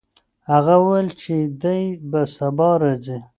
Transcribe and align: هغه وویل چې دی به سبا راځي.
هغه 0.51 0.73
وویل 0.83 1.09
چې 1.21 1.33
دی 1.61 1.81
به 2.09 2.21
سبا 2.35 2.69
راځي. 2.81 3.17